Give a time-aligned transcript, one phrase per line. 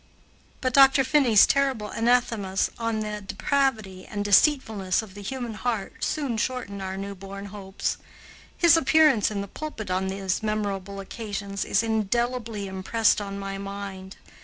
[0.61, 1.03] But Dr.
[1.03, 6.97] Finney's terrible anathemas on the depravity and deceitfulness of the human heart soon shortened our
[6.97, 7.97] newborn hopes.
[8.57, 14.17] His appearance in the pulpit on these memorable occasions is indelibly impressed on my mind.